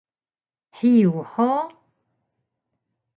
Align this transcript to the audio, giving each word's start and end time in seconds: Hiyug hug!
Hiyug 0.77 1.15
hug! 1.33 1.69